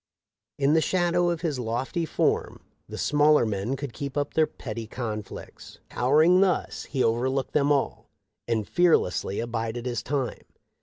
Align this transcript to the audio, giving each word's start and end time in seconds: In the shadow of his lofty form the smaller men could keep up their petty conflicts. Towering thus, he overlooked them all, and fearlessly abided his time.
In 0.57 0.73
the 0.73 0.81
shadow 0.81 1.29
of 1.29 1.41
his 1.41 1.59
lofty 1.59 2.07
form 2.07 2.63
the 2.89 2.97
smaller 2.97 3.45
men 3.45 3.75
could 3.75 3.93
keep 3.93 4.17
up 4.17 4.33
their 4.33 4.47
petty 4.47 4.87
conflicts. 4.87 5.77
Towering 5.91 6.41
thus, 6.41 6.85
he 6.85 7.03
overlooked 7.03 7.53
them 7.53 7.71
all, 7.71 8.09
and 8.47 8.67
fearlessly 8.67 9.39
abided 9.39 9.85
his 9.85 10.01
time. 10.01 10.41